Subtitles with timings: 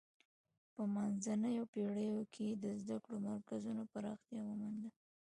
[0.73, 4.89] په منځنیو پیړیو کې د زده کړو مرکزونو پراختیا ومونده.